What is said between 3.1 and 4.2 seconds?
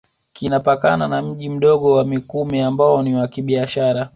wa kibiashara